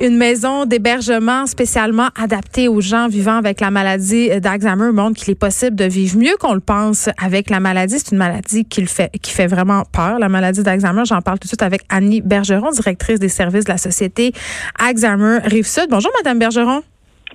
Une 0.00 0.16
maison 0.16 0.66
d'hébergement 0.66 1.46
spécialement 1.46 2.08
adaptée 2.20 2.66
aux 2.66 2.80
gens 2.80 3.08
vivant 3.08 3.36
avec 3.36 3.60
la 3.60 3.70
maladie 3.70 4.30
d'Alzheimer 4.40 4.90
montre 4.92 5.20
qu'il 5.20 5.30
est 5.30 5.36
possible 5.36 5.76
de 5.76 5.84
vivre 5.84 6.18
mieux 6.18 6.36
qu'on 6.40 6.54
le 6.54 6.60
pense 6.60 7.08
avec 7.20 7.50
la 7.50 7.60
maladie. 7.60 7.98
C'est 7.98 8.12
une 8.12 8.18
maladie 8.18 8.64
qui, 8.64 8.84
fait, 8.86 9.10
qui 9.20 9.30
fait 9.30 9.46
vraiment 9.46 9.84
peur, 9.92 10.18
la 10.18 10.28
maladie 10.28 10.62
d'Alzheimer. 10.62 11.04
J'en 11.04 11.22
parle 11.22 11.38
tout 11.38 11.44
de 11.44 11.50
suite 11.50 11.62
avec 11.62 11.82
Annie 11.88 12.20
Bergeron, 12.20 12.70
directrice 12.70 13.20
des 13.20 13.28
services 13.28 13.64
de 13.64 13.70
la 13.70 13.78
société 13.78 14.32
Alzheimer 14.78 15.38
Rive-Sud. 15.44 15.86
Bonjour, 15.90 16.10
Madame 16.18 16.38
Bergeron. 16.38 16.82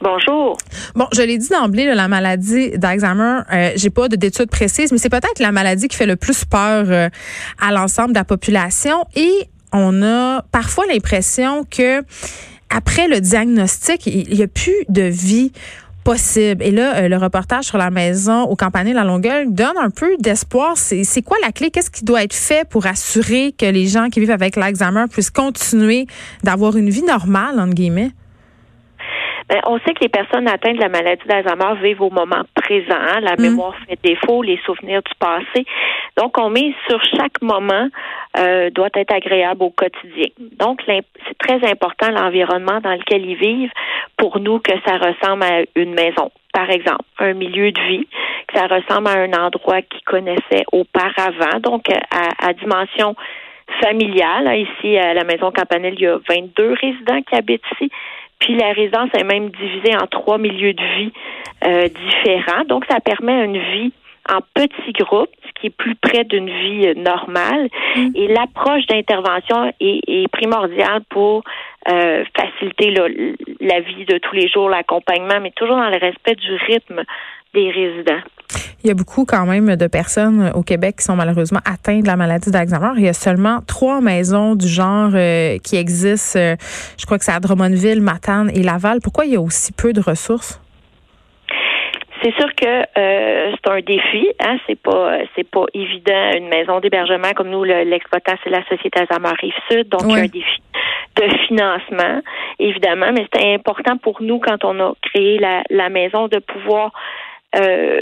Bonjour. 0.01 0.57
Bon, 0.93 1.07
je 1.13 1.21
l'ai 1.21 1.37
dit 1.37 1.49
d'emblée, 1.49 1.93
la 1.93 2.07
maladie 2.07 2.77
d'Alzheimer, 2.77 3.39
euh, 3.51 3.71
j'ai 3.75 3.89
pas 3.89 4.07
d'études 4.07 4.49
précises, 4.49 4.91
mais 4.91 4.97
c'est 4.97 5.09
peut-être 5.09 5.39
la 5.39 5.51
maladie 5.51 5.87
qui 5.87 5.95
fait 5.95 6.05
le 6.05 6.17
plus 6.17 6.45
peur 6.45 6.85
euh, 6.87 7.09
à 7.59 7.71
l'ensemble 7.71 8.09
de 8.09 8.19
la 8.19 8.25
population. 8.25 9.05
Et 9.15 9.31
on 9.73 10.03
a 10.03 10.43
parfois 10.51 10.85
l'impression 10.87 11.65
que 11.69 12.03
après 12.69 13.07
le 13.07 13.21
diagnostic, 13.21 14.05
il 14.07 14.35
n'y 14.35 14.43
a 14.43 14.47
plus 14.47 14.75
de 14.89 15.03
vie 15.03 15.51
possible. 16.03 16.63
Et 16.63 16.71
là, 16.71 16.95
euh, 16.95 17.07
le 17.09 17.17
reportage 17.17 17.65
sur 17.65 17.77
la 17.77 17.89
maison 17.89 18.43
au 18.43 18.55
Campanile 18.55 18.95
la 18.95 19.03
Longueuil 19.03 19.45
donne 19.49 19.77
un 19.77 19.89
peu 19.89 20.15
d'espoir. 20.19 20.77
C'est 20.77 21.21
quoi 21.21 21.35
la 21.41 21.51
clé? 21.51 21.69
Qu'est-ce 21.69 21.91
qui 21.91 22.05
doit 22.05 22.23
être 22.23 22.33
fait 22.33 22.67
pour 22.67 22.85
assurer 22.85 23.53
que 23.57 23.65
les 23.65 23.87
gens 23.87 24.07
qui 24.09 24.21
vivent 24.21 24.31
avec 24.31 24.55
l'Alzheimer 24.55 25.05
puissent 25.11 25.31
continuer 25.31 26.07
d'avoir 26.43 26.77
une 26.77 26.89
vie 26.89 27.03
normale, 27.03 27.59
entre 27.59 27.73
guillemets? 27.73 28.11
Ben, 29.49 29.61
on 29.65 29.79
sait 29.79 29.93
que 29.93 30.01
les 30.01 30.09
personnes 30.09 30.47
atteintes 30.47 30.75
de 30.75 30.81
la 30.81 30.89
maladie 30.89 31.25
d'Alzheimer 31.25 31.79
vivent 31.81 32.01
au 32.01 32.09
moment 32.09 32.43
présent. 32.55 32.99
Hein. 32.99 33.21
La 33.21 33.35
mm. 33.35 33.41
mémoire 33.41 33.73
fait 33.87 33.97
défaut, 34.03 34.43
les 34.43 34.59
souvenirs 34.65 35.01
du 35.03 35.13
passé. 35.19 35.65
Donc, 36.17 36.37
on 36.37 36.49
met 36.49 36.73
sur 36.89 37.01
chaque 37.15 37.41
moment 37.41 37.87
euh, 38.37 38.69
doit 38.71 38.89
être 38.95 39.13
agréable 39.13 39.63
au 39.63 39.69
quotidien. 39.69 40.27
Donc, 40.59 40.81
c'est 40.85 41.37
très 41.37 41.65
important 41.69 42.11
l'environnement 42.11 42.81
dans 42.81 42.93
lequel 42.93 43.25
ils 43.25 43.37
vivent 43.37 43.71
pour 44.17 44.39
nous 44.39 44.59
que 44.59 44.73
ça 44.85 44.97
ressemble 44.97 45.43
à 45.43 45.61
une 45.75 45.93
maison. 45.93 46.29
Par 46.53 46.69
exemple, 46.69 47.03
un 47.19 47.33
milieu 47.33 47.71
de 47.71 47.81
vie, 47.81 48.07
que 48.47 48.57
ça 48.57 48.67
ressemble 48.67 49.07
à 49.07 49.19
un 49.19 49.31
endroit 49.33 49.81
qu'ils 49.81 50.03
connaissaient 50.05 50.65
auparavant, 50.71 51.59
donc 51.61 51.85
à, 51.89 52.47
à 52.47 52.53
dimension 52.53 53.15
familiale. 53.81 54.57
Ici, 54.57 54.97
à 54.97 55.13
la 55.13 55.23
maison 55.23 55.51
Campanelle, 55.51 55.93
il 55.95 56.01
y 56.01 56.07
a 56.07 56.17
22 56.29 56.73
résidents 56.73 57.21
qui 57.21 57.35
habitent 57.35 57.61
ici. 57.73 57.91
Puis 58.39 58.55
la 58.55 58.71
résidence 58.71 59.09
est 59.13 59.23
même 59.23 59.49
divisée 59.49 59.95
en 59.95 60.07
trois 60.07 60.37
milieux 60.37 60.73
de 60.73 60.83
vie 60.97 61.11
euh, 61.65 61.87
différents. 61.87 62.63
Donc, 62.65 62.85
ça 62.89 62.99
permet 62.99 63.43
une 63.45 63.57
vie 63.57 63.91
en 64.29 64.39
petits 64.53 64.91
groupes, 64.93 65.29
ce 65.45 65.59
qui 65.59 65.67
est 65.67 65.75
plus 65.75 65.95
près 65.95 66.23
d'une 66.23 66.49
vie 66.49 66.87
euh, 66.87 66.93
normale. 66.95 67.69
Mm. 67.95 68.09
Et 68.15 68.27
l'approche 68.27 68.85
d'intervention 68.87 69.73
est, 69.79 70.31
primordiale 70.31 71.01
pour 71.09 71.43
euh, 71.89 72.23
faciliter 72.35 72.91
la 73.61 73.79
vie 73.79 74.05
de 74.05 74.17
tous 74.17 74.35
les 74.35 74.47
jours, 74.47 74.69
l'accompagnement, 74.69 75.39
mais 75.41 75.51
toujours 75.51 75.77
dans 75.77 75.89
le 75.89 75.97
respect 75.97 76.35
du 76.35 76.53
rythme 76.67 77.03
des 77.53 77.71
résidents. 77.71 78.21
Il 78.83 78.87
y 78.87 78.91
a 78.91 78.93
beaucoup 78.93 79.25
quand 79.25 79.45
même 79.45 79.75
de 79.75 79.87
personnes 79.87 80.51
au 80.55 80.63
Québec 80.63 80.97
qui 80.97 81.03
sont 81.03 81.15
malheureusement 81.15 81.59
atteintes 81.65 82.03
de 82.03 82.07
la 82.07 82.15
maladie 82.15 82.51
d'Alzheimer. 82.51 82.91
Il 82.97 83.03
y 83.03 83.09
a 83.09 83.13
seulement 83.13 83.59
trois 83.67 84.01
maisons 84.01 84.55
du 84.55 84.67
genre 84.67 85.11
euh, 85.13 85.57
qui 85.63 85.75
existent. 85.75 86.39
Euh, 86.39 86.55
je 86.97 87.05
crois 87.05 87.17
que 87.17 87.25
c'est 87.25 87.33
à 87.33 87.39
Drummondville, 87.39 88.01
Matane 88.01 88.49
et 88.55 88.63
Laval. 88.63 88.99
Pourquoi 89.03 89.25
il 89.25 89.33
y 89.33 89.35
a 89.35 89.41
aussi 89.41 89.73
peu 89.73 89.93
de 89.93 90.01
ressources? 90.01 90.61
C'est 92.23 92.33
sûr 92.33 92.47
que 92.55 92.65
euh, 92.65 93.51
c'est 93.51 93.71
un 93.71 93.79
défi, 93.81 94.27
hein, 94.39 94.57
c'est 94.65 94.79
pas 94.79 95.19
c'est 95.35 95.47
pas 95.47 95.65
évident 95.73 96.31
une 96.35 96.47
maison 96.49 96.79
d'hébergement 96.79 97.31
comme 97.35 97.49
nous 97.49 97.63
l'exploitant 97.63 98.33
c'est 98.43 98.49
la 98.49 98.65
société 98.65 98.99
Alzheimer 98.99 99.35
Rive 99.39 99.53
Sud, 99.69 99.89
donc 99.89 100.01
il 100.05 100.09
y 100.09 100.15
a 100.15 100.23
un 100.23 100.25
défi 100.25 100.61
de 101.15 101.37
financement 101.47 102.21
évidemment, 102.57 103.11
mais 103.13 103.27
c'était 103.31 103.53
important 103.53 103.97
pour 103.97 104.21
nous 104.23 104.39
quand 104.39 104.65
on 104.65 104.79
a 104.79 104.93
créé 105.03 105.37
la, 105.37 105.61
la 105.69 105.89
maison 105.89 106.27
de 106.27 106.39
pouvoir 106.39 106.91
euh, 107.55 108.01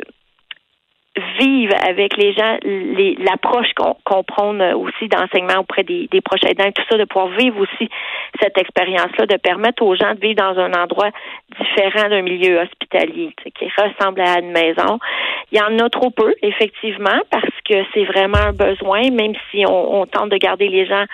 vivre 1.40 1.74
avec 1.88 2.18
les 2.18 2.34
gens 2.34 2.58
l'approche 2.64 3.72
qu'on 3.74 4.24
prône 4.24 4.62
aussi 4.62 5.08
d'enseignement 5.08 5.60
auprès 5.60 5.84
des, 5.84 6.08
des 6.12 6.22
proches 6.22 6.44
aidants, 6.44 6.72
tout 6.74 6.84
ça, 6.90 6.98
de 6.98 7.06
pouvoir 7.06 7.30
vivre 7.38 7.60
aussi 7.60 7.90
cette 8.42 8.58
expérience-là, 8.58 9.26
de 9.26 9.38
permettre 9.38 9.84
aux 9.84 9.96
gens 9.96 10.14
de 10.14 10.20
vivre 10.20 10.36
dans 10.36 10.60
un 10.60 10.74
endroit 10.74 11.10
différent 11.60 12.10
d'un 12.10 12.22
milieu 12.22 12.60
hospitalier, 12.60 13.34
qui 13.58 13.66
ressemble 13.78 14.22
à 14.22 14.40
une 14.40 14.52
maison. 14.52 15.00
Il 15.52 15.58
y 15.58 15.62
en 15.62 15.78
a 15.80 15.90
trop 15.90 16.10
peu, 16.10 16.34
effectivement, 16.42 17.22
parce 17.30 17.56
que 17.70 17.76
c'est 17.94 18.04
vraiment 18.04 18.38
un 18.38 18.54
besoin, 18.54 19.10
même 19.12 19.34
si 19.52 19.66
on, 19.66 20.02
on 20.02 20.06
tente 20.06 20.30
de 20.30 20.38
garder 20.38 20.68
les 20.68 20.86
gens 20.86 21.06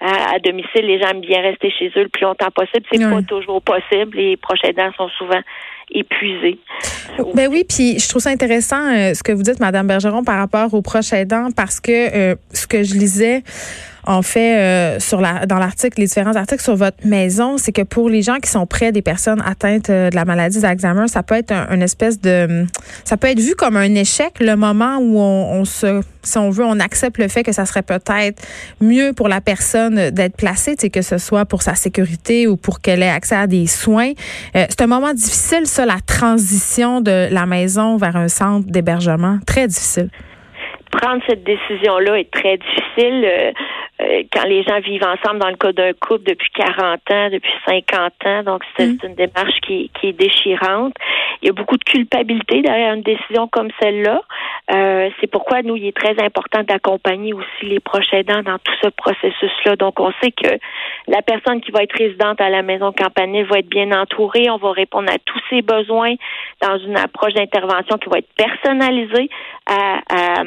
à, 0.00 0.38
domicile, 0.38 0.86
les 0.86 0.98
gens 1.00 1.08
aiment 1.08 1.20
bien 1.20 1.42
rester 1.42 1.70
chez 1.70 1.88
eux 1.96 2.04
le 2.04 2.08
plus 2.08 2.22
longtemps 2.22 2.50
possible. 2.50 2.86
C'est 2.90 3.10
pas 3.10 3.22
toujours 3.22 3.60
possible. 3.60 4.16
Les 4.16 4.36
proches 4.36 4.64
aidants 4.64 4.92
sont 4.96 5.08
souvent 5.10 5.40
épuisés. 5.92 6.58
Ben 7.34 7.48
oui, 7.50 7.64
puis 7.68 7.98
je 7.98 8.08
trouve 8.08 8.22
ça 8.22 8.30
intéressant 8.30 8.92
euh, 8.92 9.14
ce 9.14 9.22
que 9.22 9.32
vous 9.32 9.42
dites, 9.42 9.60
Madame 9.60 9.86
Bergeron, 9.86 10.24
par 10.24 10.38
rapport 10.38 10.72
aux 10.74 10.82
proches 10.82 11.12
aidants, 11.12 11.48
parce 11.54 11.80
que 11.80 11.92
euh, 11.92 12.34
ce 12.52 12.66
que 12.66 12.82
je 12.82 12.94
lisais 12.94 13.42
en 14.06 14.22
fait 14.22 14.58
euh, 14.58 15.00
sur 15.00 15.20
la 15.20 15.46
dans 15.46 15.58
l'article 15.58 16.00
les 16.00 16.06
différents 16.06 16.36
articles 16.36 16.62
sur 16.62 16.76
votre 16.76 17.06
maison 17.06 17.58
c'est 17.58 17.72
que 17.72 17.82
pour 17.82 18.08
les 18.08 18.22
gens 18.22 18.36
qui 18.36 18.50
sont 18.50 18.66
près 18.66 18.92
des 18.92 19.02
personnes 19.02 19.42
atteintes 19.44 19.90
de 19.90 20.14
la 20.14 20.24
maladie 20.24 20.60
d'Alzheimer 20.60 21.08
ça 21.08 21.22
peut 21.22 21.34
être 21.34 21.52
un, 21.52 21.80
espèce 21.80 22.20
de 22.20 22.66
ça 23.04 23.16
peut 23.16 23.28
être 23.28 23.40
vu 23.40 23.54
comme 23.54 23.76
un 23.76 23.94
échec 23.94 24.34
le 24.40 24.56
moment 24.56 24.98
où 24.98 25.18
on, 25.18 25.64
se 25.64 26.02
si 26.22 26.38
on 26.38 26.50
veut 26.50 26.64
on 26.64 26.78
accepte 26.80 27.18
le 27.18 27.28
fait 27.28 27.42
que 27.42 27.52
ça 27.52 27.66
serait 27.66 27.82
peut-être 27.82 28.42
mieux 28.80 29.12
pour 29.12 29.28
la 29.28 29.40
personne 29.40 30.10
d'être 30.10 30.36
placée 30.36 30.76
que 30.76 31.02
ce 31.02 31.18
soit 31.18 31.44
pour 31.44 31.62
sa 31.62 31.74
sécurité 31.74 32.46
ou 32.46 32.56
pour 32.56 32.80
qu'elle 32.80 33.02
ait 33.02 33.08
accès 33.08 33.36
à 33.36 33.46
des 33.46 33.66
soins 33.66 34.12
c'est 34.54 34.80
un 34.80 34.86
moment 34.86 35.12
difficile 35.12 35.66
ça 35.66 35.86
la 35.86 36.00
transition 36.06 37.00
de 37.00 37.32
la 37.32 37.46
maison 37.46 37.96
vers 37.96 38.16
un 38.16 38.28
centre 38.28 38.66
d'hébergement? 38.70 39.38
Très 39.46 39.66
difficile. 39.66 40.10
Prendre 40.90 41.22
cette 41.28 41.44
décision-là 41.44 42.18
est 42.18 42.30
très 42.30 42.58
difficile. 42.58 43.24
Euh, 43.24 43.52
euh, 44.00 44.22
quand 44.32 44.44
les 44.44 44.62
gens 44.62 44.80
vivent 44.80 45.04
ensemble 45.04 45.40
dans 45.40 45.48
le 45.48 45.56
cas 45.56 45.72
d'un 45.72 45.92
couple 45.92 46.24
depuis 46.24 46.50
40 46.54 47.00
ans, 47.10 47.30
depuis 47.30 47.52
50 47.66 48.12
ans. 48.24 48.42
Donc, 48.44 48.62
c'est 48.76 48.86
mm. 48.86 48.98
une 49.04 49.14
démarche 49.14 49.60
qui, 49.66 49.90
qui, 50.00 50.08
est 50.08 50.12
déchirante. 50.12 50.94
Il 51.42 51.46
y 51.46 51.50
a 51.50 51.52
beaucoup 51.52 51.76
de 51.76 51.84
culpabilité 51.84 52.62
derrière 52.62 52.94
une 52.94 53.02
décision 53.02 53.48
comme 53.48 53.68
celle-là. 53.80 54.22
Euh, 54.72 55.10
c'est 55.20 55.26
pourquoi, 55.26 55.62
nous, 55.62 55.76
il 55.76 55.86
est 55.86 55.96
très 55.96 56.18
important 56.22 56.62
d'accompagner 56.62 57.32
aussi 57.32 57.64
les 57.64 57.80
proches 57.80 58.12
aidants 58.12 58.42
dans 58.42 58.58
tout 58.58 58.72
ce 58.82 58.88
processus-là. 58.88 59.76
Donc, 59.76 59.98
on 59.98 60.12
sait 60.22 60.30
que 60.30 60.50
la 61.08 61.22
personne 61.22 61.60
qui 61.60 61.70
va 61.70 61.82
être 61.82 61.96
résidente 61.96 62.40
à 62.40 62.48
la 62.48 62.62
maison 62.62 62.92
campanile 62.92 63.46
va 63.46 63.58
être 63.58 63.68
bien 63.68 63.90
entourée. 63.92 64.48
On 64.50 64.56
va 64.56 64.72
répondre 64.72 65.10
à 65.12 65.18
tous 65.18 65.40
ses 65.50 65.62
besoins 65.62 66.14
dans 66.62 66.78
une 66.78 66.96
approche 66.96 67.34
d'intervention 67.34 67.98
qui 67.98 68.08
va 68.08 68.18
être 68.18 68.32
personnalisée 68.36 69.28
à, 69.66 70.00
à 70.08 70.44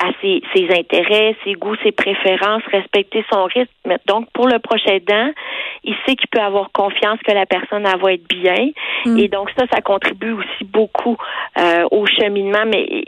à 0.00 0.10
ses, 0.20 0.42
ses, 0.54 0.68
intérêts, 0.70 1.36
ses 1.44 1.54
goûts, 1.54 1.76
ses 1.82 1.92
préférences, 1.92 2.62
respecter 2.70 3.24
son 3.32 3.44
rythme. 3.44 3.96
Donc, 4.06 4.28
pour 4.32 4.46
le 4.46 4.58
prochain 4.58 4.92
aidant, 4.92 5.30
il 5.84 5.94
sait 6.06 6.14
qu'il 6.14 6.28
peut 6.28 6.40
avoir 6.40 6.70
confiance 6.72 7.18
que 7.26 7.32
la 7.32 7.46
personne 7.46 7.82
va 7.82 8.12
être 8.12 8.28
bien. 8.28 8.70
Mm. 9.06 9.18
Et 9.18 9.28
donc, 9.28 9.50
ça, 9.58 9.66
ça 9.72 9.80
contribue 9.80 10.32
aussi 10.32 10.64
beaucoup 10.64 11.16
euh, 11.58 11.84
au 11.90 12.06
cheminement. 12.06 12.64
Mais 12.66 13.04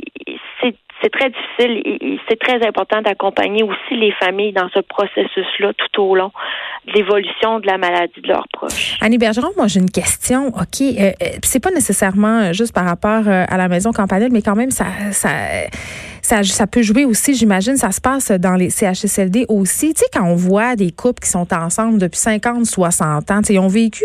c'est 0.60 0.74
c'est 1.02 1.10
très 1.10 1.30
difficile 1.30 1.82
et 1.84 2.18
c'est 2.28 2.38
très 2.38 2.66
important 2.66 3.00
d'accompagner 3.02 3.62
aussi 3.62 3.96
les 3.96 4.12
familles 4.12 4.52
dans 4.52 4.68
ce 4.74 4.80
processus-là 4.80 5.72
tout 5.72 6.02
au 6.02 6.14
long 6.14 6.30
de 6.86 6.92
l'évolution 6.92 7.60
de 7.60 7.66
la 7.66 7.78
maladie 7.78 8.20
de 8.20 8.28
leurs 8.28 8.46
proches. 8.52 8.98
Annie 9.00 9.18
Bergeron, 9.18 9.50
moi 9.56 9.66
j'ai 9.66 9.80
une 9.80 9.90
question. 9.90 10.48
OK, 10.48 10.80
euh, 10.82 11.10
euh 11.22 11.26
c'est 11.42 11.62
pas 11.62 11.70
nécessairement 11.70 12.52
juste 12.52 12.74
par 12.74 12.84
rapport 12.84 13.26
euh, 13.26 13.44
à 13.48 13.56
la 13.56 13.68
maison 13.68 13.92
campanelle, 13.92 14.30
mais 14.32 14.42
quand 14.42 14.56
même 14.56 14.70
ça 14.70 14.86
ça 15.12 15.30
ça, 16.44 16.66
peut 16.66 16.82
jouer 16.82 17.04
aussi, 17.04 17.34
j'imagine, 17.34 17.76
ça 17.76 17.90
se 17.90 18.00
passe 18.00 18.30
dans 18.30 18.54
les 18.54 18.70
CHSLD 18.70 19.46
aussi. 19.48 19.94
Tu 19.94 20.00
sais, 20.00 20.06
quand 20.12 20.24
on 20.24 20.36
voit 20.36 20.76
des 20.76 20.92
couples 20.92 21.22
qui 21.22 21.28
sont 21.28 21.52
ensemble 21.52 21.98
depuis 21.98 22.20
50, 22.20 22.66
60 22.66 23.30
ans, 23.30 23.40
ils 23.48 23.58
ont 23.58 23.68
vécu 23.68 24.04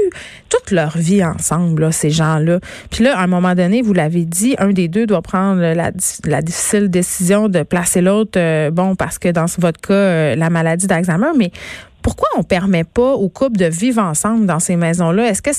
toute 0.49 0.71
leur 0.71 0.97
vie 0.97 1.23
ensemble, 1.23 1.83
là, 1.83 1.91
ces 1.91 2.09
gens-là. 2.09 2.59
Puis 2.89 3.03
là, 3.03 3.17
à 3.17 3.23
un 3.23 3.27
moment 3.27 3.53
donné, 3.53 3.81
vous 3.81 3.93
l'avez 3.93 4.25
dit, 4.25 4.55
un 4.57 4.69
des 4.69 4.87
deux 4.87 5.05
doit 5.05 5.21
prendre 5.21 5.61
la, 5.61 5.91
la 6.25 6.41
difficile 6.41 6.89
décision 6.89 7.49
de 7.49 7.63
placer 7.63 8.01
l'autre, 8.01 8.39
euh, 8.39 8.71
bon, 8.71 8.95
parce 8.95 9.19
que 9.19 9.29
dans 9.29 9.45
votre 9.59 9.79
cas, 9.79 9.93
euh, 9.93 10.35
la 10.35 10.49
maladie 10.49 10.87
d'Alzheimer, 10.87 11.31
mais 11.37 11.51
pourquoi 12.05 12.27
on 12.37 12.43
permet 12.43 12.83
pas 12.83 13.13
aux 13.13 13.29
couples 13.29 13.57
de 13.57 13.65
vivre 13.65 13.99
ensemble 13.99 14.45
dans 14.45 14.59
ces 14.59 14.75
maisons-là? 14.75 15.25
Est-ce 15.25 15.41
que 15.41 15.49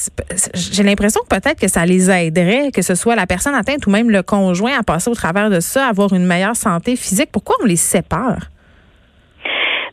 j'ai 0.55 0.85
l'impression 0.85 1.21
que 1.23 1.35
peut-être 1.35 1.61
que 1.61 1.67
ça 1.67 1.85
les 1.85 2.09
aiderait, 2.09 2.71
que 2.71 2.83
ce 2.83 2.95
soit 2.95 3.17
la 3.17 3.27
personne 3.27 3.57
atteinte 3.57 3.85
ou 3.89 3.91
même 3.91 4.11
le 4.11 4.23
conjoint 4.23 4.79
à 4.79 4.85
passer 4.85 5.11
au 5.11 5.15
travers 5.15 5.51
de 5.51 5.59
ça, 5.59 5.87
à 5.87 5.89
avoir 5.89 6.13
une 6.13 6.25
meilleure 6.25 6.55
santé 6.55 6.95
physique? 6.95 7.31
Pourquoi 7.33 7.57
on 7.65 7.67
les 7.67 7.75
sépare? 7.75 8.39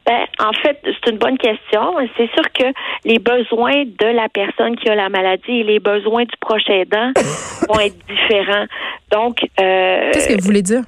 Ben, 0.06 0.28
en 0.40 0.54
fait, 0.62 0.80
c'est 0.84 1.12
une 1.12 1.18
bonne 1.18 1.40
question. 1.40 1.82
C'est 2.18 2.30
sûr 2.34 2.44
que 2.54 2.66
les 3.04 3.18
besoins 3.18 3.86
de 3.86 4.16
la 4.16 4.30
personne 4.30 4.76
qui 4.76 4.90
a 4.90 4.96
la 4.96 5.10
maladie 5.10 5.62
et 5.62 5.64
les 5.64 5.80
besoins 5.80 6.24
du 6.24 6.38
proche 6.40 6.70
aidant 6.70 7.14
vont 7.68 7.80
être 7.80 7.98
différents. 8.08 8.66
Donc, 9.12 9.38
euh, 9.60 10.12
qu'est-ce 10.12 10.28
que 10.28 10.40
vous 10.40 10.46
voulez 10.46 10.62
dire? 10.62 10.84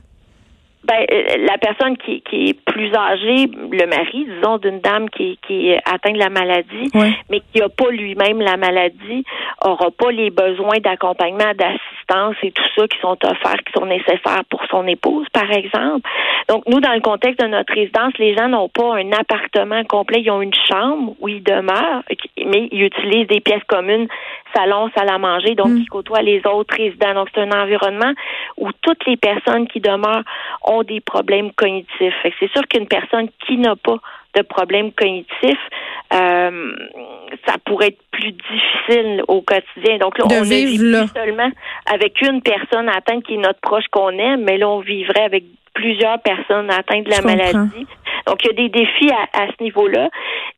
Ben, 0.86 1.06
euh, 1.12 1.46
la 1.48 1.58
personne 1.58 1.98
qui, 1.98 2.22
qui, 2.22 2.50
est 2.50 2.54
plus 2.54 2.94
âgée, 2.94 3.48
le 3.48 3.88
mari, 3.88 4.28
disons, 4.36 4.58
d'une 4.58 4.80
dame 4.82 5.10
qui, 5.10 5.40
qui 5.48 5.70
est 5.70 5.80
atteinte 5.86 6.14
de 6.14 6.20
la 6.20 6.30
maladie, 6.30 6.92
mais 7.30 7.42
qui 7.52 7.60
n'a 7.60 7.70
pas 7.70 7.90
lui-même 7.90 8.40
la 8.40 8.56
maladie, 8.56 9.24
aura 9.64 9.90
pas 9.92 10.12
les 10.12 10.30
besoins 10.30 10.80
d'accompagnement, 10.84 11.54
d'assistance 11.58 11.95
et 12.44 12.52
tout 12.52 12.64
ça 12.76 12.88
qui 12.88 13.00
sont 13.00 13.18
offerts, 13.24 13.64
qui 13.66 13.74
sont 13.74 13.86
nécessaires 13.86 14.44
pour 14.50 14.64
son 14.70 14.86
épouse, 14.88 15.28
par 15.34 15.52
exemple. 15.52 16.08
Donc, 16.48 16.64
nous, 16.68 16.80
dans 16.80 16.94
le 16.94 17.02
contexte 17.02 17.42
de 17.42 17.48
notre 17.48 17.74
résidence, 17.74 18.14
les 18.20 18.36
gens 18.36 18.48
n'ont 18.48 18.70
pas 18.70 18.96
un 18.96 19.12
appartement 19.12 19.84
complet, 19.86 20.22
ils 20.22 20.30
ont 20.30 20.42
une 20.42 20.54
chambre 20.54 21.16
où 21.20 21.28
ils 21.28 21.44
demeurent, 21.44 22.04
mais 22.38 22.70
ils 22.72 22.84
utilisent 22.84 23.28
des 23.28 23.42
pièces 23.42 23.64
communes, 23.68 24.08
salon, 24.56 24.90
salle 24.96 25.10
à 25.10 25.18
manger, 25.18 25.56
donc 25.56 25.70
mm. 25.70 25.78
ils 25.78 25.90
côtoient 25.90 26.22
les 26.22 26.42
autres 26.46 26.76
résidents. 26.76 27.14
Donc, 27.16 27.30
c'est 27.34 27.42
un 27.42 27.52
environnement 27.52 28.14
où 28.58 28.70
toutes 28.82 29.06
les 29.08 29.18
personnes 29.18 29.68
qui 29.68 29.80
demeurent 29.80 30.24
ont 30.64 30.84
des 30.84 31.02
problèmes 31.02 31.52
cognitifs. 31.54 32.14
C'est 32.40 32.52
sûr 32.52 32.68
qu'une 32.70 32.88
personne 32.88 33.30
qui 33.46 33.58
n'a 33.58 33.76
pas 33.76 33.98
de 34.36 34.42
problèmes 34.42 34.92
cognitifs, 34.92 35.70
euh, 36.14 36.72
ça 37.48 37.56
pourrait 37.66 37.88
être 37.88 38.02
plus 38.12 38.32
difficile 38.32 39.24
au 39.28 39.42
quotidien. 39.42 39.98
Donc 39.98 40.18
là, 40.18 40.26
on 40.30 40.40
ne 40.40 40.44
vit 40.44 40.78
plus 40.78 41.08
seulement 41.14 41.50
avec 41.92 42.22
une 42.22 42.42
personne 42.42 42.90
atteinte 42.90 43.24
qui 43.24 43.36
est 43.36 43.38
notre 43.38 43.60
proche 43.62 43.86
qu'on 43.92 44.10
aime, 44.10 44.44
mais 44.44 44.58
là, 44.58 44.70
on 44.70 44.80
vivrait 44.80 45.24
avec 45.24 45.44
plusieurs 45.74 46.20
personnes 46.20 46.72
atteintes 46.72 47.06
de 47.06 47.12
la 47.12 47.22
maladie. 47.22 47.86
Donc, 48.26 48.44
il 48.44 48.48
y 48.48 48.50
a 48.50 48.54
des 48.54 48.70
défis 48.70 49.12
à, 49.12 49.48
ce 49.48 49.64
niveau-là. 49.64 50.10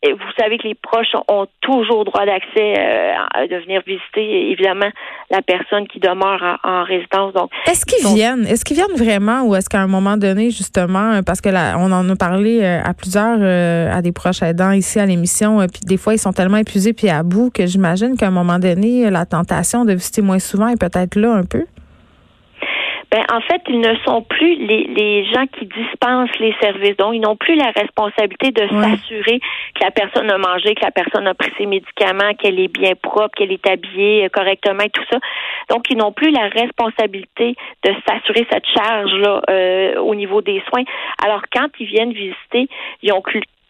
Et 0.04 0.14
vous 0.14 0.32
savez 0.38 0.58
que 0.60 0.68
les 0.68 0.76
proches 0.76 1.16
ont, 1.28 1.48
toujours 1.62 2.06
droit 2.06 2.26
d'accès 2.26 2.76
euh, 2.78 3.14
à 3.34 3.48
de 3.48 3.56
venir 3.58 3.82
visiter, 3.86 4.52
évidemment, 4.52 4.90
la 5.32 5.42
personne 5.42 5.88
qui 5.88 6.00
demeure 6.00 6.60
en, 6.64 6.84
résidence. 6.84 7.34
Donc, 7.34 7.50
est-ce 7.66 7.86
qu'ils 7.86 8.08
viennent? 8.16 8.46
Est-ce 8.46 8.64
qu'ils 8.64 8.78
viennent 8.78 8.96
vraiment 8.96 9.42
ou 9.44 9.56
est-ce 9.56 9.70
qu'à 9.70 9.82
un 9.82 9.88
moment 9.88 10.16
donné, 10.16 10.52
justement, 10.52 11.22
parce 11.26 11.42
que 11.42 11.50
là, 11.50 11.76
on 11.80 11.92
en 11.92 12.08
a 12.10 12.16
parlé 12.16 12.62
euh, 12.62 12.80
à 12.84 12.94
plusieurs, 12.94 13.40
euh, 13.42 13.92
à 13.92 14.02
des 14.02 14.12
proches 14.12 14.44
aidants 14.44 14.72
ici 14.72 15.00
à 15.00 15.06
l'émission, 15.06 15.66
puis 15.68 15.82
des 15.84 15.98
fois, 15.98 16.14
ils 16.14 16.20
sont 16.20 16.32
tellement 16.32 16.58
épuisés 16.58 16.94
puis 16.94 17.10
à 17.10 17.24
bout 17.24 17.50
que 17.50 17.66
j'imagine 17.66 18.16
qu'à 18.16 18.28
un 18.28 18.32
moment 18.32 18.60
donné, 18.60 19.10
la 19.10 19.26
tentation 19.26 19.84
de 19.84 19.94
visiter 19.94 20.22
moins 20.22 20.40
souvent 20.40 20.68
est 20.68 20.80
peut-être 20.80 21.16
là 21.16 21.34
un 21.34 21.44
peu? 21.44 21.66
Ben, 23.18 23.26
en 23.36 23.42
fait, 23.42 23.64
ils 23.68 23.80
ne 23.80 23.96
sont 24.06 24.22
plus 24.22 24.58
les, 24.58 24.84
les 24.84 25.26
gens 25.26 25.48
qui 25.48 25.66
dispensent 25.66 26.38
les 26.40 26.54
services. 26.62 26.96
Donc, 26.98 27.16
ils 27.16 27.20
n'ont 27.20 27.36
plus 27.36 27.56
la 27.56 27.72
responsabilité 27.72 28.52
de 28.52 28.68
s'assurer 28.68 29.40
que 29.74 29.84
la 29.84 29.90
personne 29.90 30.30
a 30.30 30.38
mangé, 30.38 30.76
que 30.76 30.86
la 30.86 30.92
personne 30.92 31.26
a 31.26 31.34
pris 31.34 31.52
ses 31.58 31.66
médicaments, 31.66 32.36
qu'elle 32.36 32.60
est 32.60 32.68
bien 32.68 32.94
propre, 32.94 33.34
qu'elle 33.36 33.52
est 33.52 33.68
habillée 33.68 34.26
euh, 34.26 34.30
correctement 34.30 34.84
et 34.84 34.92
tout 34.92 35.04
ça. 35.12 35.18
Donc, 35.68 35.90
ils 35.90 35.98
n'ont 35.98 36.12
plus 36.12 36.30
la 36.30 36.48
responsabilité 36.50 37.56
de 37.84 37.92
s'assurer 38.08 38.46
cette 38.52 38.68
charge-là 38.68 39.42
euh, 39.50 39.96
au 39.96 40.14
niveau 40.14 40.44
des 40.44 40.62
soins. 40.70 40.84
Alors, 41.26 41.42
quand 41.52 41.70
ils 41.80 41.88
viennent 41.88 42.14
visiter, 42.14 42.68
ils 43.02 43.12
ont 43.14 43.22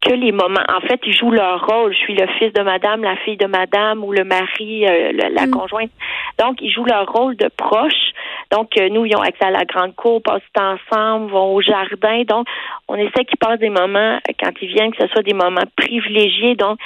que 0.07 0.13
les 0.13 0.31
moments. 0.31 0.63
En 0.69 0.81
fait, 0.81 0.99
ils 1.05 1.15
jouent 1.15 1.31
leur 1.31 1.65
rôle. 1.65 1.93
Je 1.93 1.97
suis 1.99 2.15
le 2.15 2.27
fils 2.39 2.53
de 2.53 2.61
madame, 2.61 3.03
la 3.03 3.15
fille 3.17 3.37
de 3.37 3.45
madame 3.45 4.03
ou 4.03 4.11
le 4.11 4.23
mari, 4.23 4.87
euh, 4.87 5.11
la 5.13 5.45
mm. 5.45 5.51
conjointe. 5.51 5.91
Donc, 6.39 6.61
ils 6.61 6.71
jouent 6.71 6.85
leur 6.85 7.11
rôle 7.11 7.35
de 7.35 7.49
proche. 7.55 8.13
Donc, 8.51 8.77
euh, 8.77 8.89
nous, 8.89 9.05
ils 9.05 9.15
ont 9.15 9.21
accès 9.21 9.45
à 9.45 9.51
la 9.51 9.65
grande 9.65 9.95
cour, 9.95 10.21
passent 10.21 10.41
ensemble, 10.57 11.31
vont 11.31 11.53
au 11.53 11.61
jardin. 11.61 12.23
Donc, 12.27 12.47
on 12.87 12.95
essaie 12.95 13.25
qu'ils 13.25 13.37
passent 13.39 13.59
des 13.59 13.69
moments, 13.69 14.19
quand 14.39 14.51
ils 14.61 14.69
viennent, 14.69 14.91
que 14.91 15.03
ce 15.03 15.07
soit 15.09 15.23
des 15.23 15.33
moments 15.33 15.65
privilégiés, 15.75 16.55
donc, 16.55 16.79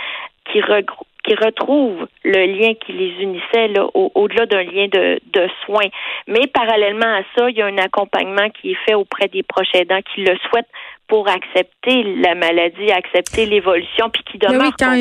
qui 0.52 0.62
regroupent 0.62 1.08
qui 1.24 1.36
retrouvent 1.36 2.08
le 2.24 2.46
lien 2.48 2.74
qui 2.74 2.94
les 2.94 3.12
unissait 3.22 3.68
là, 3.68 3.88
au-delà 3.94 4.46
d'un 4.48 4.64
lien 4.64 4.88
de, 4.88 5.20
de 5.34 5.48
soins. 5.66 5.90
Mais 6.28 6.48
parallèlement 6.48 7.06
à 7.06 7.22
ça, 7.36 7.50
il 7.50 7.58
y 7.58 7.62
a 7.62 7.68
un 7.68 7.78
accompagnement 7.78 8.50
qui 8.50 8.72
est 8.72 8.78
fait 8.88 8.96
auprès 8.96 9.28
des 9.28 9.44
proches 9.44 9.74
aidants 9.76 10.02
qui 10.14 10.22
le 10.22 10.36
souhaitent 10.50 10.70
pour 11.12 11.28
accepter 11.28 12.04
la 12.22 12.36
maladie, 12.36 12.90
accepter 12.90 13.46
l'évolution, 13.46 14.10
puis 14.10 14.24
qui 14.32 14.38
demeure 14.38 14.72
quand 14.80 14.96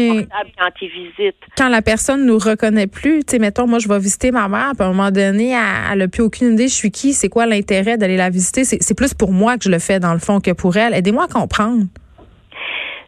quand 0.59 0.71
ils 0.83 0.89
visitent. 0.89 1.37
Quand 1.57 1.69
la 1.69 1.83
personne 1.83 2.27
nous 2.27 2.37
reconnaît 2.37 2.89
plus, 2.89 3.21
tu 3.21 3.31
sais, 3.31 3.39
mettons, 3.39 3.69
moi, 3.69 3.79
je 3.79 3.87
vais 3.87 4.01
visiter 4.01 4.33
ma 4.33 4.49
mère, 4.49 4.73
puis 4.77 4.83
à 4.83 4.87
un 4.87 4.93
moment 4.93 5.13
donné, 5.13 5.53
elle 5.53 5.99
n'a 5.99 6.09
plus 6.09 6.25
aucune 6.25 6.55
idée, 6.55 6.67
je 6.67 6.75
suis 6.75 6.91
qui, 6.91 7.13
c'est 7.13 7.29
quoi 7.29 7.47
l'intérêt 7.47 7.97
d'aller 7.97 8.17
la 8.17 8.29
visiter? 8.29 8.65
C'est 8.65 8.97
plus 8.97 9.15
pour 9.15 9.31
moi 9.31 9.57
que 9.57 9.63
je 9.63 9.71
le 9.71 9.79
fais, 9.79 10.01
dans 10.01 10.13
le 10.13 10.19
fond, 10.19 10.41
que 10.41 10.51
pour 10.51 10.77
elle. 10.77 10.95
Aidez-moi 10.95 11.27
à 11.27 11.29
comprendre. 11.29 11.85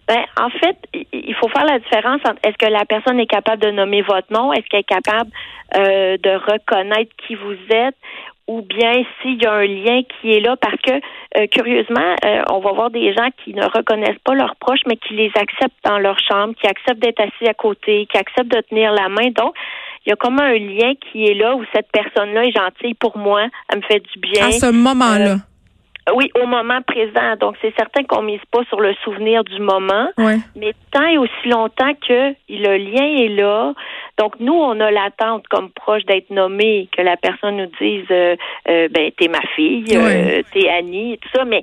Ben, 0.07 0.23
en 0.37 0.51
fait, 0.51 0.77
il 1.13 1.35
faut 1.41 1.49
faire 1.49 1.65
la 1.65 1.81
différence 1.81 2.21
entre 2.25 2.39
est-ce 2.45 2.59
que 2.59 2.71
la 2.71 2.85
personne 2.85 3.19
est 3.19 3.27
capable 3.27 3.63
de 3.63 3.73
nommer 3.73 4.03
votre 4.03 4.33
nom, 4.33 4.53
est-ce 4.53 4.67
qu'elle 4.69 4.81
est 4.81 4.85
capable 4.85 5.31
euh, 5.77 6.19
de 6.19 6.31
reconnaître 6.53 7.11
qui 7.27 7.35
vous 7.35 7.57
êtes, 7.71 7.97
ou 8.49 8.63
bien 8.63 8.93
s'il 9.21 9.41
y 9.43 9.47
a 9.47 9.53
un 9.53 9.67
lien 9.67 10.03
qui 10.03 10.33
est 10.33 10.41
là, 10.41 10.57
parce 10.57 10.81
que 10.83 10.93
euh, 10.93 11.47
curieusement, 11.47 12.17
euh, 12.25 12.43
on 12.51 12.59
va 12.59 12.73
voir 12.73 12.91
des 12.91 13.13
gens 13.15 13.29
qui 13.45 13.55
ne 13.55 13.65
reconnaissent 13.65 14.19
pas 14.25 14.35
leurs 14.35 14.57
proches, 14.57 14.81
mais 14.87 14.97
qui 14.97 15.15
les 15.15 15.31
acceptent 15.37 15.85
dans 15.85 15.99
leur 15.99 16.19
chambre, 16.19 16.55
qui 16.61 16.67
acceptent 16.67 17.01
d'être 17.01 17.21
assis 17.21 17.49
à 17.49 17.55
côté, 17.55 18.07
qui 18.11 18.19
acceptent 18.19 18.53
de 18.53 18.61
tenir 18.63 18.93
la 18.93 19.09
main. 19.09 19.31
Donc, 19.37 19.55
il 20.05 20.11
y 20.11 20.13
a 20.13 20.17
comme 20.17 20.41
un 20.41 20.55
lien 20.55 20.95
qui 20.95 21.27
est 21.27 21.35
là 21.35 21.55
où 21.55 21.65
cette 21.73 21.91
personne-là 21.93 22.47
est 22.47 22.53
gentille 22.53 22.95
pour 22.95 23.17
moi, 23.17 23.47
elle 23.69 23.79
me 23.79 23.83
fait 23.83 24.01
du 24.01 24.19
bien. 24.19 24.49
À 24.49 24.53
ce 24.53 24.73
moment-là. 24.73 25.37
Oui, 26.17 26.31
au 26.43 26.47
moment 26.47 26.83
présent. 26.83 27.37
Donc, 27.41 27.55
c'est 27.63 27.73
certain 27.77 28.03
qu'on 28.03 28.23
mise 28.23 28.41
pas 28.51 28.65
sur 28.65 28.81
le 28.81 28.93
souvenir 29.05 29.45
du 29.45 29.61
moment, 29.61 30.09
mais 30.57 30.75
tant 30.91 31.07
et 31.07 31.17
aussi 31.17 31.49
longtemps 31.49 31.93
que 32.07 32.35
le 32.49 32.77
lien 32.77 33.25
est 33.25 33.29
là. 33.29 33.73
Donc, 34.19 34.35
nous, 34.41 34.55
on 34.55 34.79
a 34.81 34.91
l'attente 34.91 35.47
comme 35.49 35.71
proche 35.71 36.05
d'être 36.05 36.31
nommé, 36.31 36.89
que 36.97 37.03
la 37.03 37.17
personne 37.17 37.57
nous 37.57 37.71
dise, 37.81 38.05
euh, 38.11 38.37
euh 38.69 38.89
ben, 38.89 39.11
t'es 39.17 39.29
ma 39.29 39.41
fille, 39.55 39.87
euh, 39.95 40.43
t'es 40.53 40.69
Annie, 40.69 41.19
tout 41.19 41.29
ça. 41.35 41.45
Mais 41.45 41.63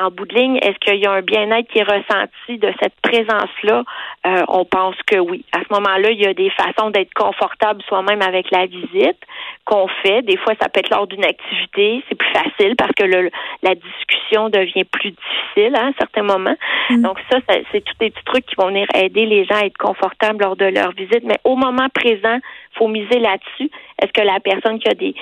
en 0.00 0.10
bout 0.10 0.24
de 0.24 0.34
ligne, 0.34 0.56
est-ce 0.62 0.78
qu'il 0.78 1.00
y 1.00 1.06
a 1.06 1.12
un 1.12 1.20
bien-être 1.20 1.68
qui 1.68 1.78
est 1.78 1.82
ressenti 1.82 2.58
de 2.58 2.72
cette 2.80 2.94
présence-là? 3.02 3.84
Euh, 4.26 4.42
on 4.48 4.64
pense 4.64 4.96
que 5.06 5.18
oui. 5.18 5.44
À 5.52 5.60
ce 5.60 5.74
moment-là, 5.74 6.10
il 6.10 6.20
y 6.20 6.26
a 6.26 6.32
des 6.32 6.50
façons 6.50 6.90
d'être 6.90 7.12
confortable 7.12 7.82
soi-même 7.86 8.22
avec 8.22 8.50
la 8.50 8.66
visite 8.66 9.18
qu'on 9.66 9.88
fait. 10.02 10.22
Des 10.22 10.38
fois, 10.38 10.54
ça 10.60 10.68
peut 10.68 10.80
être 10.80 10.90
lors 10.90 11.06
d'une 11.06 11.24
activité. 11.24 12.02
C'est 12.08 12.14
plus 12.14 12.32
facile 12.32 12.76
parce 12.76 12.92
que 12.92 13.04
le, 13.04 13.30
la 13.62 13.74
discussion 13.74 14.48
devient 14.48 14.84
plus 14.84 15.10
difficile 15.10 15.76
hein, 15.76 15.86
à 15.86 15.86
un 15.88 15.92
certain 15.98 16.22
moment. 16.22 16.56
Mm. 16.88 17.02
Donc 17.02 17.18
ça, 17.30 17.38
c'est 17.70 17.84
tous 17.84 17.94
des 18.00 18.10
petits 18.10 18.24
trucs 18.24 18.46
qui 18.46 18.54
vont 18.56 18.68
venir 18.68 18.86
aider 18.94 19.26
les 19.26 19.44
gens 19.44 19.56
à 19.56 19.66
être 19.66 19.78
confortables 19.78 20.42
lors 20.42 20.56
de 20.56 20.66
leur 20.66 20.92
visite. 20.92 21.24
Mais 21.24 21.38
au 21.44 21.56
moment 21.56 21.88
présent, 21.90 22.38
faut 22.78 22.88
miser 22.88 23.18
là-dessus. 23.18 23.70
Est-ce 24.02 24.12
que 24.12 24.26
la 24.26 24.40
personne 24.40 24.78
qui 24.78 24.88
a 24.88 24.94
des 24.94 25.14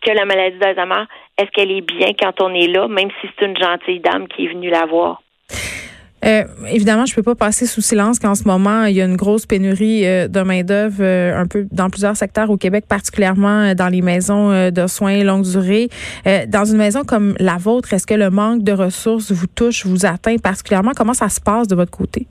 que 0.00 0.10
la 0.10 0.24
maladie 0.24 0.58
d'Alzheimer, 0.58 1.04
est-ce 1.36 1.50
qu'elle 1.50 1.70
est 1.70 1.82
bien 1.82 2.08
quand 2.18 2.40
on 2.40 2.54
est 2.54 2.68
là, 2.68 2.88
même 2.88 3.10
si 3.20 3.28
c'est 3.38 3.46
une 3.46 3.56
gentille 3.56 4.00
dame 4.00 4.26
qui 4.28 4.46
est 4.46 4.48
venue 4.48 4.70
la 4.70 4.86
voir? 4.86 5.20
Euh, 6.24 6.44
évidemment, 6.68 7.04
je 7.04 7.14
peux 7.14 7.22
pas 7.22 7.34
passer 7.34 7.66
sous 7.66 7.80
silence 7.80 8.20
qu'en 8.20 8.36
ce 8.36 8.44
moment, 8.44 8.84
il 8.84 8.94
y 8.94 9.00
a 9.00 9.04
une 9.04 9.16
grosse 9.16 9.44
pénurie 9.44 10.06
euh, 10.06 10.28
de 10.28 10.40
main-d'œuvre 10.42 11.02
euh, 11.02 11.36
un 11.36 11.46
peu 11.46 11.66
dans 11.72 11.90
plusieurs 11.90 12.16
secteurs 12.16 12.48
au 12.50 12.56
Québec, 12.56 12.84
particulièrement 12.88 13.74
dans 13.74 13.88
les 13.88 14.02
maisons 14.02 14.70
de 14.70 14.86
soins 14.86 15.22
longue 15.24 15.42
durée. 15.42 15.88
dans 16.48 16.64
une 16.64 16.76
maison 16.76 17.02
comme 17.02 17.34
la 17.38 17.56
vôtre, 17.56 17.92
est-ce 17.92 18.06
que 18.06 18.14
le 18.14 18.30
manque 18.30 18.62
de 18.62 18.72
ressources 18.72 19.32
vous 19.32 19.46
touche, 19.46 19.84
vous 19.84 20.06
atteint 20.06 20.36
particulièrement? 20.36 20.92
Comment 20.96 21.14
ça 21.14 21.28
se 21.28 21.40
passe 21.40 21.66
de 21.66 21.74
votre 21.74 21.90
côté? 21.90 22.26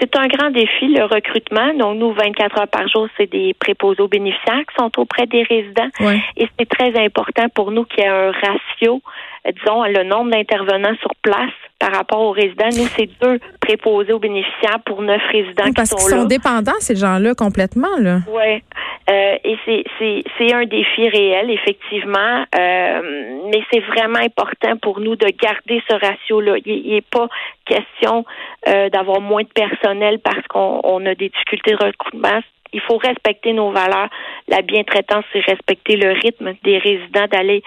C'est 0.00 0.16
un 0.16 0.26
grand 0.28 0.50
défi, 0.50 0.88
le 0.88 1.04
recrutement. 1.04 1.74
Donc, 1.74 1.98
nous, 1.98 2.12
24 2.12 2.60
heures 2.60 2.68
par 2.68 2.88
jour, 2.88 3.06
c'est 3.16 3.30
des 3.30 3.54
préposés 3.54 4.00
aux 4.00 4.08
bénéficiaires 4.08 4.60
qui 4.60 4.74
sont 4.78 4.90
auprès 4.98 5.26
des 5.26 5.42
résidents. 5.42 5.88
Et 6.36 6.48
c'est 6.58 6.68
très 6.68 6.98
important 6.98 7.48
pour 7.54 7.70
nous 7.70 7.84
qu'il 7.84 8.02
y 8.02 8.06
ait 8.06 8.10
un 8.10 8.32
ratio, 8.32 9.02
disons, 9.44 9.84
le 9.84 10.04
nombre 10.04 10.30
d'intervenants 10.30 10.96
sur 11.00 11.14
place 11.22 11.52
par 11.78 11.92
rapport 11.92 12.20
aux 12.20 12.32
résidents. 12.32 12.68
Nous, 12.76 12.86
c'est 12.96 13.08
deux 13.20 13.38
préposés 13.60 14.12
aux 14.12 14.18
bénéficiaires 14.18 14.80
pour 14.84 15.02
neuf 15.02 15.22
résidents 15.30 15.64
qui 15.64 15.72
parce 15.72 15.90
qu'ils 15.90 16.18
sont 16.18 16.24
dépendants, 16.24 16.78
ces 16.80 16.96
gens-là, 16.96 17.34
complètement. 17.34 17.96
Là. 17.98 18.20
Oui. 18.28 18.62
Euh, 19.08 19.36
et 19.44 19.56
c'est, 19.66 20.52
un 20.52 20.64
défi 20.66 21.08
réel, 21.08 21.50
effectivement. 21.50 22.44
Euh, 22.54 23.40
mais 23.50 23.62
c'est 23.72 23.80
vraiment 23.80 24.18
important 24.18 24.76
pour 24.76 25.00
nous 25.00 25.16
de 25.16 25.26
garder 25.26 25.82
ce 25.88 25.94
ratio-là. 25.94 26.56
Il 26.64 26.92
n'est 26.92 27.00
pas 27.00 27.28
question 27.64 28.24
euh, 28.68 28.88
d'avoir 28.88 29.20
moins 29.20 29.42
de 29.42 29.48
personnel 29.48 30.18
parce 30.20 30.46
qu'on 30.48 30.80
on 30.84 31.04
a 31.06 31.14
des 31.14 31.28
difficultés 31.28 31.72
de 31.72 31.84
recrutement 31.84 32.40
il 32.72 32.80
faut 32.80 32.98
respecter 32.98 33.52
nos 33.52 33.72
valeurs. 33.72 34.08
La 34.48 34.62
bientraitance, 34.62 35.24
c'est 35.32 35.40
respecter 35.40 35.96
le 35.96 36.12
rythme 36.12 36.54
des 36.64 36.78
résidents, 36.78 37.26
d'aller 37.30 37.62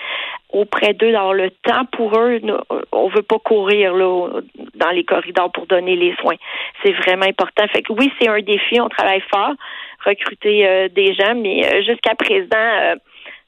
auprès 0.54 0.94
d'eux, 0.94 1.12
dans 1.12 1.34
le 1.34 1.50
temps 1.50 1.86
pour 1.92 2.18
eux. 2.18 2.40
On 2.92 3.10
veut 3.10 3.24
pas 3.24 3.40
courir 3.40 3.94
dans 3.96 4.90
les 4.92 5.04
corridors 5.04 5.52
pour 5.52 5.66
donner 5.66 5.96
les 5.96 6.16
soins. 6.22 6.36
C'est 6.84 6.94
vraiment 6.94 7.26
important. 7.26 7.66
Fait 7.74 7.82
que 7.82 7.94
oui, 7.94 8.12
c'est 8.20 8.28
un 8.28 8.40
défi. 8.40 8.80
On 8.80 8.90
travaille 8.90 9.24
fort, 9.34 9.54
recruter 10.06 10.68
euh, 10.68 10.90
des 10.90 11.14
gens, 11.14 11.36
mais 11.36 11.66
euh, 11.66 11.82
jusqu'à 11.84 12.16
présent, 12.16 12.48
euh, 12.54 12.96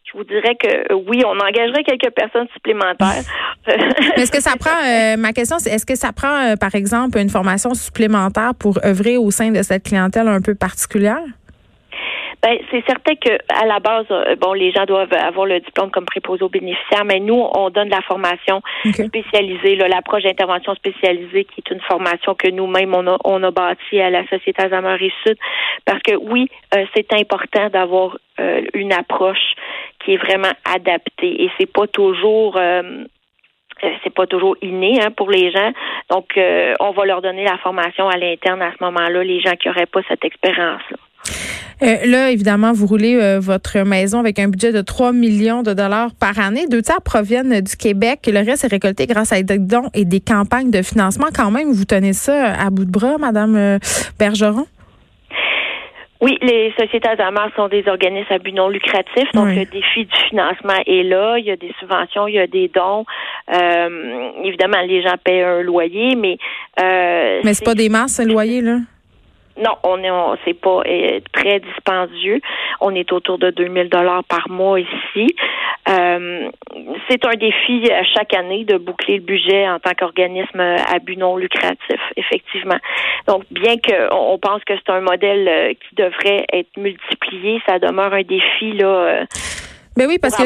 je 0.06 0.18
vous 0.18 0.24
dirais 0.24 0.56
que 0.56 0.94
oui, 0.94 1.24
on 1.26 1.38
engagerait 1.38 1.84
quelques 1.84 2.14
personnes 2.14 2.48
supplémentaires. 2.54 3.24
est-ce 4.16 4.32
que 4.32 4.42
ça 4.42 4.54
prend, 4.58 5.18
ma 5.18 5.34
question, 5.34 5.58
c'est 5.60 5.72
est-ce 5.72 5.86
que 5.86 5.96
ça 5.96 6.14
prend, 6.14 6.56
par 6.58 6.76
exemple, 6.76 7.18
une 7.18 7.30
formation 7.30 7.74
supplémentaire 7.74 8.54
pour 8.58 8.78
œuvrer 8.86 9.18
au 9.18 9.32
sein 9.32 9.52
de 9.52 9.62
cette 9.64 9.84
clientèle 9.84 10.28
un 10.28 10.42
peu 10.42 10.54
particulière? 10.54 11.24
Ben, 12.46 12.60
c'est 12.70 12.86
certain 12.86 13.16
que 13.16 13.40
à 13.50 13.66
la 13.66 13.80
base, 13.80 14.06
euh, 14.12 14.36
bon, 14.36 14.54
les 14.54 14.72
gens 14.72 14.86
doivent 14.86 15.12
avoir 15.14 15.48
le 15.48 15.60
diplôme 15.62 15.90
comme 15.90 16.06
préposé 16.06 16.44
aux 16.44 16.50
bénéficiaires, 16.50 17.04
mais 17.04 17.20
nous, 17.20 17.44
on 17.56 17.72
donne 17.72 17.90
la 17.90 18.02
formation 18.02 18.62
spécialisée, 18.94 19.76
l'approche 19.76 20.22
d'intervention 20.22 20.76
spécialisée, 20.76 21.46
qui 21.46 21.64
est 21.66 21.74
une 21.74 21.82
formation 21.82 22.36
que 22.36 22.48
nous-mêmes 22.52 22.94
on 22.94 23.08
a, 23.08 23.18
on 23.24 23.42
a 23.42 23.50
bâtie 23.50 24.00
à 24.00 24.12
la 24.12 24.28
Société 24.28 24.62
Alzheimer 24.62 25.12
Sud, 25.26 25.38
parce 25.86 26.04
que 26.04 26.16
oui, 26.16 26.48
euh, 26.76 26.86
c'est 26.96 27.12
important 27.14 27.70
d'avoir 27.70 28.16
euh, 28.40 28.62
une 28.76 28.94
approche 28.94 29.56
qui 30.04 30.14
est 30.14 30.18
vraiment 30.18 30.54
adaptée, 30.72 31.46
et 31.46 31.52
c'est 31.58 31.72
pas 31.72 31.88
toujours 31.88 32.60
c'est 34.04 34.14
pas 34.14 34.28
toujours 34.28 34.56
inné 34.62 35.02
hein, 35.02 35.10
pour 35.10 35.32
les 35.32 35.52
gens. 35.52 35.72
Donc, 36.12 36.40
on 36.80 36.92
va 36.92 37.06
leur 37.06 37.22
donner 37.24 37.44
la 37.44 37.58
formation 37.58 38.08
à 38.08 38.18
l'interne 38.18 38.62
à 38.62 38.72
ce 38.72 38.84
moment-là, 38.84 39.24
les 39.24 39.42
gens 39.42 39.56
qui 39.56 39.68
n'auraient 39.68 39.88
pas 39.88 40.02
cette 40.08 40.24
expérience-là. 40.24 40.98
Euh, 41.82 42.06
là, 42.06 42.32
évidemment, 42.32 42.72
vous 42.72 42.86
roulez 42.86 43.16
euh, 43.16 43.40
votre 43.40 43.80
maison 43.80 44.20
avec 44.20 44.40
un 44.40 44.48
budget 44.48 44.72
de 44.72 44.82
3 44.82 45.12
millions 45.12 45.62
de 45.62 45.74
dollars 45.74 46.12
par 46.20 46.40
année. 46.40 46.68
Deux 46.70 46.82
tiers 46.82 47.02
proviennent 47.02 47.60
du 47.62 47.76
Québec. 47.76 48.22
Le 48.28 48.46
reste 48.46 48.64
est 48.64 48.72
récolté 48.72 49.08
grâce 49.08 49.34
à 49.34 49.42
des 49.42 49.58
dons 49.58 49.90
et 49.94 50.06
des 50.06 50.22
campagnes 50.22 50.72
de 50.72 50.82
financement. 50.82 51.28
Quand 51.36 51.52
même, 51.52 51.72
vous 51.72 51.86
tenez 51.86 52.14
ça 52.14 52.54
à 52.54 52.70
bout 52.70 52.86
de 52.86 52.92
bras, 52.92 53.18
Madame 53.18 53.56
euh, 53.56 53.80
Bergeron? 54.18 54.66
Oui, 56.22 56.38
les 56.42 56.74
sociétés 56.80 57.10
Alzheimer 57.10 57.52
sont 57.56 57.68
des 57.68 57.88
organismes 57.88 58.34
à 58.34 58.40
but 58.40 58.54
non 58.54 58.70
lucratif, 58.70 59.30
donc 59.34 59.50
le 59.50 59.66
défi 59.66 60.06
du 60.06 60.16
financement 60.30 60.82
est 60.88 61.04
là. 61.04 61.38
Il 61.38 61.46
y 61.46 61.52
a 61.52 61.58
des 61.58 61.72
subventions, 61.78 62.28
il 62.28 62.36
y 62.36 62.40
a 62.40 62.48
des 62.48 62.72
dons. 62.74 63.06
évidemment, 64.44 64.82
les 64.88 65.04
gens 65.04 65.16
paient 65.24 65.44
un 65.44 65.62
loyer, 65.62 66.16
mais 66.16 66.38
euh, 66.82 67.42
mais 67.44 67.54
c'est 67.54 67.66
pas 67.66 67.76
des 67.76 67.90
masses, 67.90 68.20
un 68.20 68.26
loyer 68.26 68.62
là? 68.62 68.78
Non, 69.58 69.72
on 69.84 70.04
est, 70.04 70.40
c'est 70.44 70.54
pas 70.54 70.82
euh, 70.86 71.20
très 71.32 71.60
dispendieux. 71.62 72.42
On 72.82 72.94
est 72.94 73.12
autour 73.14 73.38
de 73.38 73.52
2000 73.52 73.90
dollars 73.90 74.24
par 74.26 74.50
mois 74.50 74.80
ici. 74.80 75.34
Euh, 75.88 76.50
c'est 77.10 77.26
un 77.26 77.36
défi 77.36 77.90
à 77.92 78.04
chaque 78.04 78.34
année 78.34 78.66
de 78.66 78.78
boucler 78.78 79.18
le 79.18 79.24
budget 79.24 79.70
en 79.70 79.80
tant 79.80 79.94
qu'organisme 79.98 80.60
à 80.60 81.00
but 81.00 81.18
non 81.18 81.38
lucratif, 81.38 82.02
effectivement. 82.18 82.78
Donc, 83.28 83.44
bien 83.52 83.76
qu'on 83.78 84.38
pense 84.40 84.64
que 84.66 84.74
c'est 84.76 84.92
un 84.92 85.02
modèle 85.02 85.48
euh, 85.48 85.74
qui 85.74 85.96
devrait 85.96 86.46
être 86.52 86.76
multiplié, 86.78 87.62
ça 87.66 87.80
demeure 87.80 88.14
un 88.14 88.24
défi 88.24 88.74
là. 88.74 89.26
Mais 89.98 90.06
ben 90.06 90.10
oui, 90.10 90.18
parce 90.20 90.36
que 90.36 90.44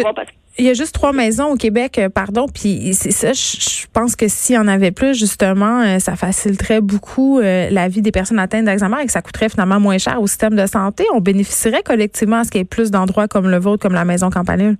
il 0.58 0.65
y 0.65 0.70
a 0.70 0.74
juste 0.74 0.94
trois 0.94 1.13
maisons 1.13 1.51
au 1.53 1.56
Québec, 1.56 1.98
euh, 1.98 2.10
pardon, 2.10 2.48
puis 2.48 2.94
c'est 2.94 3.12
ça, 3.12 3.32
je 3.34 3.86
pense 3.94 4.15
que 4.15 4.27
s'il 4.27 4.56
y 4.56 4.58
en 4.58 4.68
avait 4.68 4.91
plus, 4.91 5.18
justement, 5.18 5.82
euh, 5.82 6.00
ça 6.00 6.15
faciliterait 6.15 6.82
beaucoup 6.82 7.39
euh, 7.39 7.70
la 7.70 7.88
vie 7.88 8.01
des 8.01 8.12
personnes 8.12 8.39
atteintes 8.39 8.65
d'Alzheimer 8.65 9.01
et 9.03 9.06
que 9.06 9.12
ça 9.12 9.22
coûterait 9.22 9.50
finalement 9.50 9.79
moins 9.79 9.98
cher 9.98 10.22
au 10.22 10.27
système 10.27 10.56
de 10.56 10.65
santé. 10.65 11.06
On 11.13 11.22
bénéficierait 11.22 11.84
collectivement 11.84 12.38
à 12.38 12.44
ce 12.44 12.51
qu'il 12.51 12.60
y 12.60 12.62
ait 12.62 12.65
plus 12.65 12.91
d'endroits 12.91 13.27
comme 13.27 13.50
le 13.50 13.58
vôtre, 13.58 13.82
comme 13.82 13.94
la 13.94 14.06
Maison 14.06 14.29
Campanile. 14.29 14.75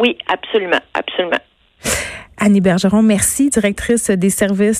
Oui, 0.00 0.18
absolument, 0.26 0.80
absolument. 0.94 1.38
Annie 2.38 2.60
Bergeron, 2.60 3.02
merci, 3.02 3.50
directrice 3.50 4.10
des 4.10 4.30
services 4.30 4.72